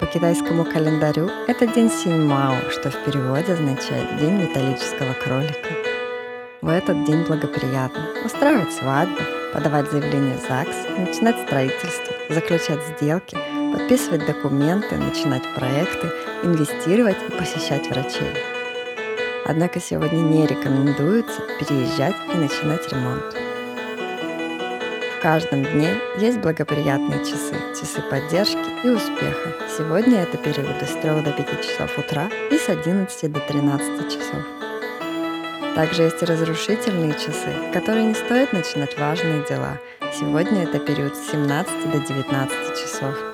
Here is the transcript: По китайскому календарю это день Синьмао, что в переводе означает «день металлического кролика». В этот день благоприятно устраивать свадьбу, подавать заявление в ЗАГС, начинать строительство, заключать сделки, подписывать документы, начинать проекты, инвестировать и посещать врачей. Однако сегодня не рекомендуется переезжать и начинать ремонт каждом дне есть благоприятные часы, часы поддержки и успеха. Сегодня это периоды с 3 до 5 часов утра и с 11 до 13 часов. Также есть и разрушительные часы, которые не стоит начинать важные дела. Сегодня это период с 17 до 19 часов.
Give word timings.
По 0.00 0.06
китайскому 0.06 0.64
календарю 0.64 1.30
это 1.46 1.68
день 1.68 1.88
Синьмао, 1.88 2.68
что 2.70 2.90
в 2.90 3.04
переводе 3.04 3.52
означает 3.52 4.18
«день 4.18 4.42
металлического 4.42 5.12
кролика». 5.12 5.68
В 6.60 6.68
этот 6.68 7.04
день 7.04 7.22
благоприятно 7.22 8.08
устраивать 8.24 8.72
свадьбу, 8.72 9.20
подавать 9.52 9.88
заявление 9.92 10.36
в 10.36 10.48
ЗАГС, 10.48 10.98
начинать 10.98 11.40
строительство, 11.46 12.12
заключать 12.28 12.80
сделки, 12.96 13.38
подписывать 13.72 14.26
документы, 14.26 14.96
начинать 14.96 15.44
проекты, 15.54 16.10
инвестировать 16.42 17.18
и 17.28 17.32
посещать 17.32 17.88
врачей. 17.88 18.34
Однако 19.46 19.78
сегодня 19.78 20.18
не 20.18 20.44
рекомендуется 20.44 21.40
переезжать 21.60 22.16
и 22.32 22.36
начинать 22.36 22.90
ремонт 22.90 23.43
каждом 25.24 25.64
дне 25.64 25.94
есть 26.18 26.36
благоприятные 26.36 27.20
часы, 27.20 27.54
часы 27.80 28.02
поддержки 28.10 28.58
и 28.84 28.90
успеха. 28.90 29.54
Сегодня 29.74 30.20
это 30.20 30.36
периоды 30.36 30.84
с 30.84 30.92
3 31.00 31.22
до 31.22 31.32
5 31.32 31.62
часов 31.62 31.98
утра 31.98 32.28
и 32.50 32.58
с 32.58 32.68
11 32.68 33.32
до 33.32 33.40
13 33.40 34.12
часов. 34.12 34.44
Также 35.74 36.02
есть 36.02 36.22
и 36.22 36.26
разрушительные 36.26 37.14
часы, 37.14 37.54
которые 37.72 38.04
не 38.04 38.14
стоит 38.14 38.52
начинать 38.52 38.98
важные 38.98 39.42
дела. 39.48 39.78
Сегодня 40.12 40.64
это 40.64 40.78
период 40.78 41.16
с 41.16 41.30
17 41.30 41.90
до 41.90 42.00
19 42.00 42.52
часов. 42.76 43.33